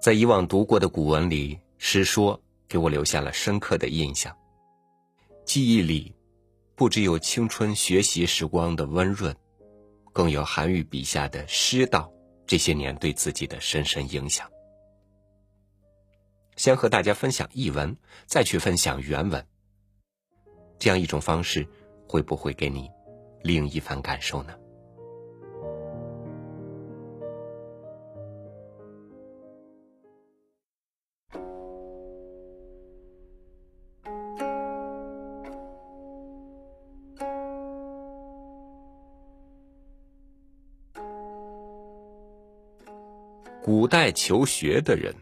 [0.00, 4.34] 在以往读过的古文里，诗说给我留下了深刻的印象。
[5.44, 6.14] 记忆里，
[6.74, 9.36] 不只有青春学习时光的温润，
[10.10, 12.10] 更有韩愈笔下的诗道
[12.46, 14.50] 这些年对自己的深深影响。
[16.56, 17.94] 先和大家分享译文，
[18.24, 19.46] 再去分享原文。
[20.78, 21.68] 这样一种方式，
[22.08, 22.88] 会不会给你
[23.42, 24.54] 另一番感受呢？
[43.62, 45.14] 古代求学的人，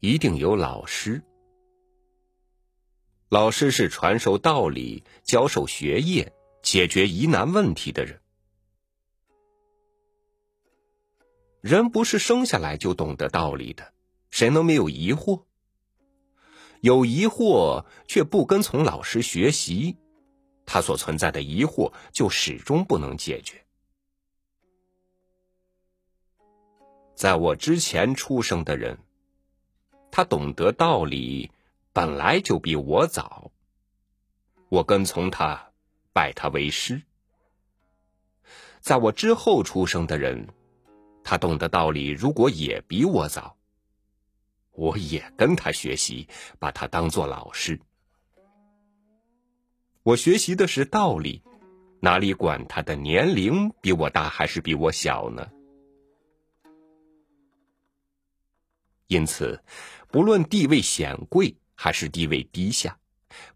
[0.00, 1.22] 一定有老师。
[3.28, 8.20] 老师是传授道理、教授学业、解决疑难问题的人。
[11.60, 13.92] 人不是生下来就懂得道理的，
[14.30, 15.44] 谁能没有疑惑？
[16.80, 19.96] 有疑惑却不跟从老师学习，
[20.66, 23.64] 他所存在的疑惑就始终不能解决。
[27.18, 28.96] 在我之前出生的人，
[30.08, 31.50] 他懂得道理
[31.92, 33.50] 本来就比我早。
[34.68, 35.72] 我跟从他，
[36.12, 37.02] 拜他为师。
[38.78, 40.46] 在我之后出生的人，
[41.24, 43.56] 他懂得道理如果也比我早，
[44.70, 46.28] 我也跟他学习，
[46.60, 47.80] 把他当做老师。
[50.04, 51.42] 我学习的是道理，
[51.98, 55.50] 哪里管他的年龄比我大还是比我小呢？
[59.08, 59.62] 因此，
[60.08, 62.98] 不论地位显贵还是地位低下，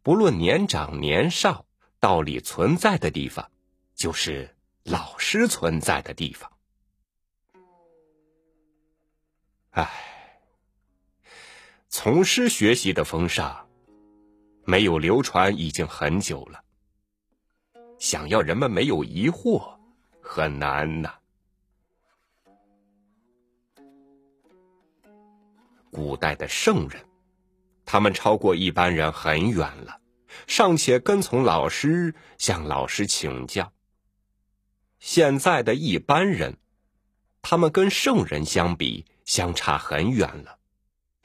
[0.02, 1.64] 不论年长年少，
[2.00, 3.46] 道理存在的地方，
[3.94, 6.50] 就是老师存在的地方。
[9.72, 9.90] 唉，
[11.88, 13.68] 从师学习的风尚
[14.64, 16.62] 没有流传已经很久了，
[17.98, 19.78] 想要人们没有疑惑，
[20.22, 21.21] 很难呐。
[25.92, 27.04] 古代的圣人，
[27.84, 30.00] 他们超过一般人很远了，
[30.46, 33.70] 尚且跟从老师，向老师请教。
[34.98, 36.56] 现在的一般人，
[37.42, 40.58] 他们跟圣人相比，相差很远了，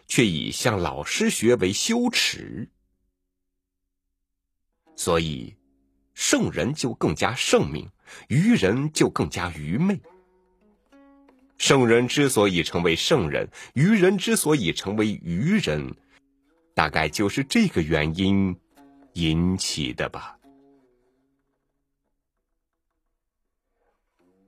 [0.06, 2.70] 却以向老师学为羞耻，
[4.98, 5.56] 所以，
[6.14, 7.90] 圣人就更加圣明，
[8.28, 9.98] 愚人就更加愚昧。
[11.58, 15.96] 圣人之所以成为圣人，愚人之所以成为愚人，
[16.74, 18.56] 大概就是这个原因
[19.14, 20.38] 引起的吧。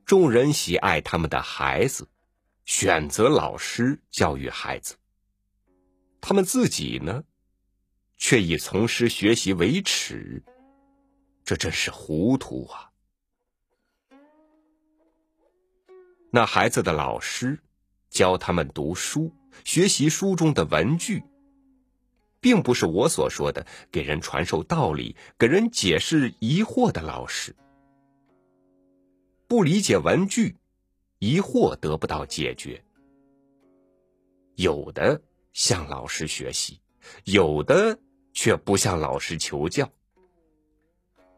[0.06, 2.08] 众人喜爱他们的孩子，
[2.66, 4.96] 选择老师教育孩子，
[6.22, 7.24] 他们自己呢，
[8.18, 10.44] 却以从师学习为耻，
[11.44, 12.89] 这真是糊涂啊！
[16.32, 17.60] 那孩子的老师
[18.10, 19.34] 教他们读书，
[19.66, 21.24] 学习书中的文句，
[22.40, 27.56] 并不是我所说的给人传授道理、给人解释疑惑的老师。
[29.48, 30.56] 不理解文句，
[31.18, 32.84] 疑惑得不到解决。
[34.54, 35.24] 有的
[35.54, 36.80] 向老师学习，
[37.24, 37.98] 有的
[38.34, 39.90] 却不向老师求教。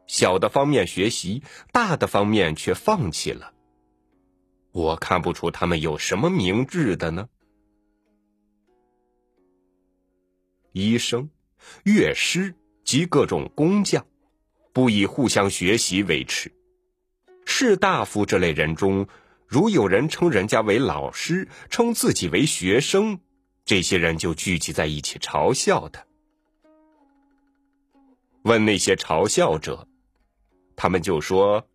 [0.05, 3.53] 小的方面学习，大的方面却放弃了。
[4.71, 7.27] 我看不出他们有什么明智的呢。
[10.71, 11.29] 医生、
[11.83, 12.55] 乐师
[12.85, 14.05] 及各种工匠，
[14.71, 16.49] 不以互相学习为耻。
[17.45, 19.07] 士大夫这类人中，
[19.45, 23.19] 如有人称人家为老师，称自己为学生，
[23.65, 26.05] 这些人就聚集在一起嘲笑他。
[28.43, 29.85] 问那些嘲笑者，
[30.77, 31.67] 他们就说。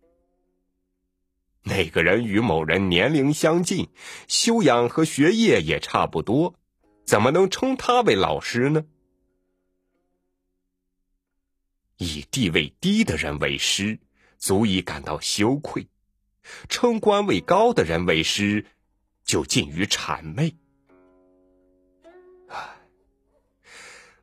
[1.67, 3.89] 那个人与某人年龄相近，
[4.29, 6.55] 修养和学业也差不多，
[7.05, 8.85] 怎么能称他为老师呢？
[11.97, 13.99] 以地位低的人为师，
[14.37, 15.87] 足以感到羞愧；
[16.69, 18.65] 称官位高的人为师，
[19.25, 20.55] 就近于谄媚。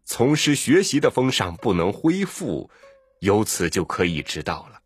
[0.04, 2.70] 从师学习的风尚不能恢复，
[3.18, 4.80] 由此就可以知道了。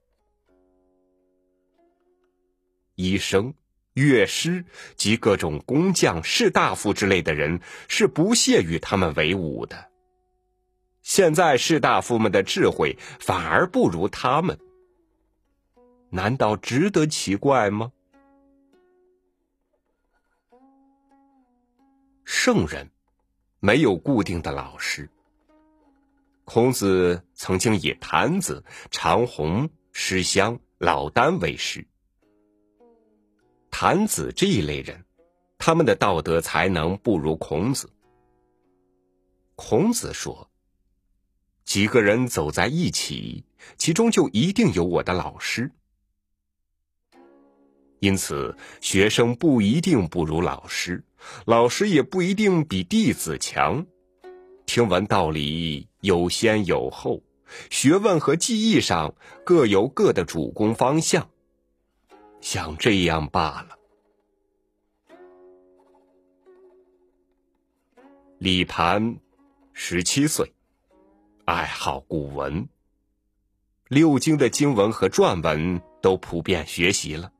[2.98, 3.54] 医生、
[3.94, 4.64] 乐师
[4.96, 9.88] 及各种工匠、士大夫之类的人是不屑与他们为伍的。
[11.02, 14.58] 现在士大夫们的智慧反而不如他们，
[16.10, 17.92] 难道值得奇怪吗？
[22.24, 22.90] 圣人，
[23.60, 25.08] 没有固定的老师。
[26.44, 31.86] 孔子曾经以谭子、长虹、师襄、老聃为师。
[33.80, 35.04] 谭子这一类人，
[35.56, 37.88] 他们的道德才能不如孔子。
[39.54, 40.50] 孔子说
[41.64, 43.44] ：“几个人走在一起，
[43.76, 45.70] 其中就一定有我的老师。
[48.00, 51.04] 因此，学生不一定不如老师，
[51.46, 53.86] 老师也不一定比弟子强。
[54.66, 57.22] 听闻道理有先有后，
[57.70, 59.14] 学问和技艺上
[59.44, 61.30] 各有各的主攻方向。”
[62.50, 63.78] 像这样罢了。
[68.38, 69.18] 李盘，
[69.74, 70.50] 十七岁，
[71.44, 72.66] 爱好古文，
[73.88, 77.30] 六经的经文和篆文都普遍学习了，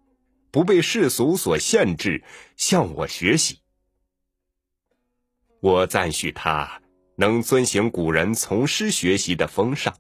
[0.51, 2.23] 不被世俗所限制，
[2.59, 3.61] 向我学习。
[5.61, 6.83] 我赞许他
[7.17, 9.97] 能遵行古人从师学习的风尚，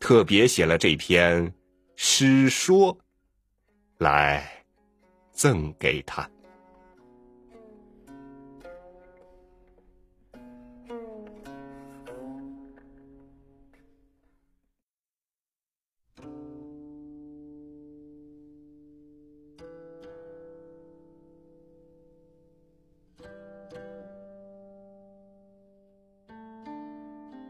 [0.00, 1.52] 特别写了这篇
[1.96, 2.98] 诗说。
[3.98, 4.48] 来，
[5.32, 6.30] 赠给他。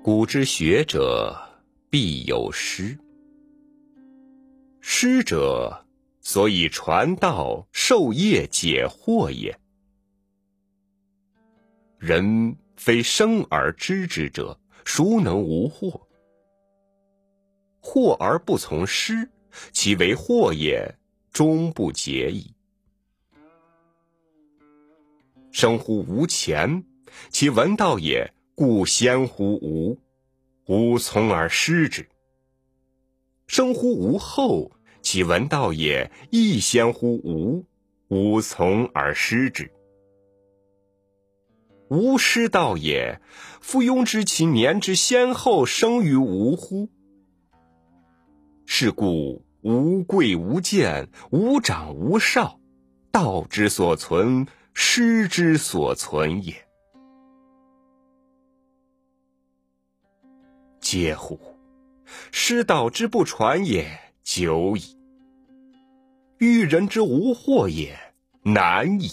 [0.02, 1.38] 古之学者
[1.90, 2.98] 必有师，
[4.80, 5.84] 师者。
[6.20, 9.58] 所以传道授业解惑也。
[11.98, 16.00] 人非生而知之者，孰能无惑？
[17.80, 19.28] 惑而不从师，
[19.72, 20.94] 其为惑也，
[21.32, 22.54] 终不解矣。
[25.50, 26.84] 生乎吾前，
[27.30, 29.98] 其闻道也，故先乎吾，
[30.66, 32.06] 吾从而师之。
[33.46, 34.70] 生乎吾后。
[35.10, 37.64] 其闻道也，亦先乎吾，
[38.08, 39.72] 吾从而师之。
[41.88, 43.18] 吾师道也，
[43.62, 46.90] 夫庸知其年之先后生于吾乎？
[48.66, 52.60] 是故无贵无贱，无长无少，
[53.10, 56.54] 道之所存，师之所存也。
[60.82, 61.40] 嗟乎！
[62.30, 64.97] 师道之不传也，久矣。
[66.38, 67.98] 遇人之无惑也，
[68.42, 69.10] 难矣。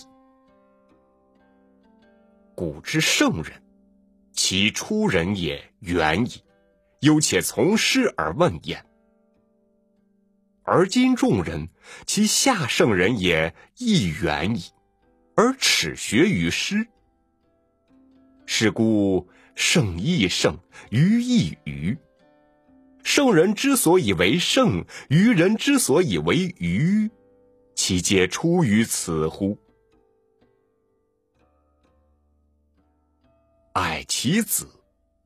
[2.56, 3.64] 古之圣人，
[4.32, 6.44] 其出人也远矣，
[7.00, 8.86] 犹且从师而问焉。
[10.62, 11.68] 而今众人，
[12.06, 14.66] 其下圣人也亦远矣，
[15.36, 16.88] 而耻学于师。
[18.46, 20.56] 是故圣亦圣，
[20.92, 21.98] 愚亦愚。
[23.06, 27.08] 圣人之所以为圣，愚人之所以为愚，
[27.76, 29.56] 其皆出于此乎？
[33.74, 34.68] 爱其子，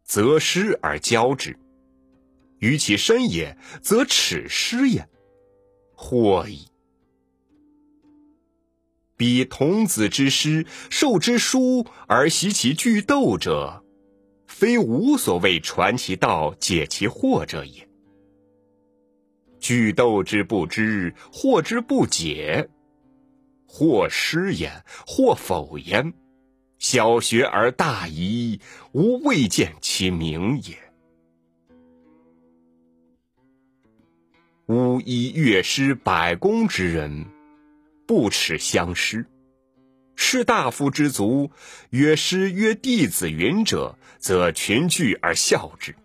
[0.03, 1.53] 则师而教之；
[2.57, 5.07] 于其身也，则耻师也。
[5.95, 6.67] 惑矣！
[9.15, 13.86] 彼童子之师，授之书而习其句斗者。
[14.59, 17.87] 非无所谓传其道、解其惑者也。
[19.57, 22.67] 举斗之不知，惑之不解，
[23.65, 26.13] 或失焉，或否焉。
[26.77, 28.59] 小学而大遗，
[28.91, 30.77] 吾未见其明也。
[34.67, 37.25] 吾以乐师百工之人，
[38.05, 39.25] 不耻相师。
[40.31, 41.50] 士大夫之族，
[41.89, 45.95] 曰师曰弟子云者，则群聚而笑之。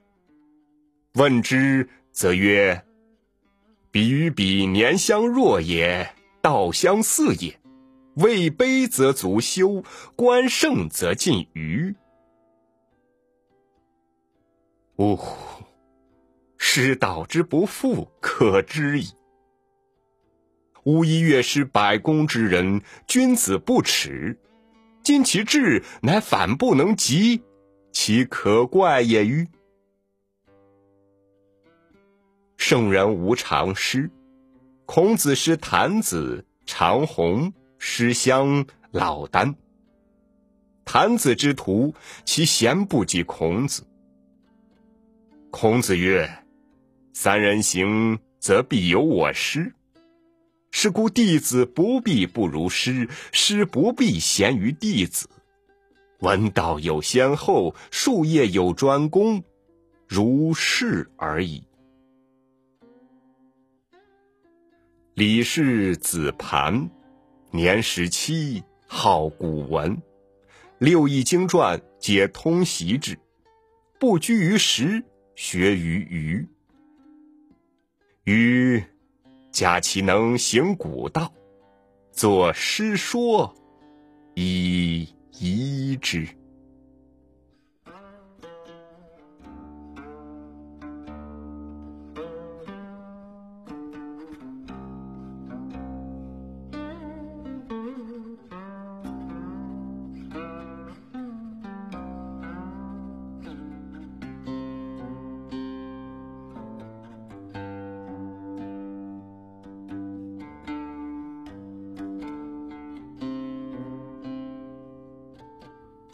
[1.12, 2.86] 问之，则曰
[3.92, 7.60] ：“彼与彼年相若也，道相似也。
[8.14, 9.84] 位卑则足羞，
[10.16, 11.94] 官盛则近谀。”
[14.96, 15.62] 呜呼！
[16.56, 19.08] 师道之不复，可知矣。
[20.84, 24.38] 吾一乐师百工之人，君子不耻。
[25.02, 27.42] 今其志乃反不能及，
[27.90, 29.46] 其可怪也与？
[32.56, 34.10] 圣人无常师，
[34.84, 39.54] 孔子师谭子、长虹、师襄、老聃。
[40.84, 41.94] 谭子之徒，
[42.26, 43.86] 其贤不及孔子。
[45.50, 46.28] 孔子曰
[47.14, 49.72] ：“三人行，则必有我师。”
[50.76, 55.30] 是故弟子不必不如师，师不必贤于弟子。
[56.18, 59.44] 闻道有先后，术业有专攻，
[60.08, 61.62] 如是而已。
[65.14, 66.90] 李氏子盘，
[67.52, 70.02] 年十七，好古文，
[70.78, 73.16] 六艺经传皆通习之，
[74.00, 75.04] 不拘于时，
[75.36, 76.48] 学于余。
[78.24, 78.84] 余
[79.54, 81.32] 假其能行古道，
[82.12, 83.50] 作诗说，
[84.34, 85.08] 以。
[85.40, 86.28] 遗之。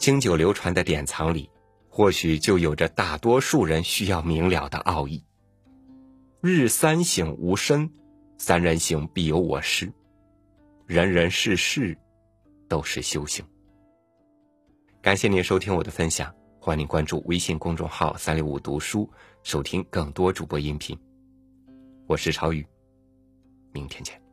[0.01, 1.51] 经久流传的典藏里，
[1.91, 5.23] 或许就有着大多数人需要明了的奥义。
[6.41, 7.91] 日三省吾身，
[8.39, 9.93] 三人行必有我师。
[10.87, 11.99] 人人事事
[12.67, 13.45] 都是修行。
[15.03, 19.07] 感谢您收听我的分享，欢迎您关注微信公众号“三六五读书”，
[19.45, 20.99] 收听更多主播音频。
[22.07, 22.67] 我是超宇，
[23.71, 24.30] 明天见。